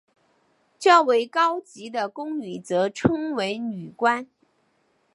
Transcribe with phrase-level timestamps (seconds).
[0.79, 4.27] 较为高级的宫女则称为女官。